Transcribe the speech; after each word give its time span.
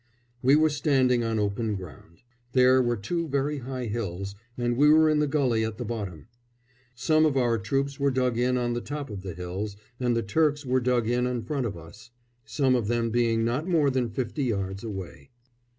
We 0.41 0.55
were 0.55 0.71
standing 0.71 1.23
on 1.23 1.37
open 1.37 1.75
ground. 1.75 2.23
There 2.53 2.81
were 2.81 2.97
two 2.97 3.27
very 3.27 3.59
high 3.59 3.85
hills, 3.85 4.33
and 4.57 4.75
we 4.75 4.91
were 4.91 5.07
in 5.07 5.19
the 5.19 5.27
gulley 5.27 5.63
at 5.63 5.77
the 5.77 5.85
bottom. 5.85 6.27
Some 6.95 7.23
of 7.23 7.37
our 7.37 7.59
troops 7.59 7.99
were 7.99 8.09
dug 8.09 8.35
in 8.39 8.57
on 8.57 8.73
the 8.73 8.81
top 8.81 9.11
of 9.11 9.21
the 9.21 9.35
hills, 9.35 9.77
and 9.99 10.15
the 10.15 10.23
Turks 10.23 10.65
were 10.65 10.79
dug 10.81 11.07
in 11.07 11.27
in 11.27 11.43
front 11.43 11.67
of 11.67 11.77
us, 11.77 12.09
some 12.45 12.73
of 12.73 12.87
them 12.87 13.11
being 13.11 13.45
not 13.45 13.67
more 13.67 13.91
than 13.91 14.09
fifty 14.09 14.45
yards 14.45 14.83
away. 14.83 15.29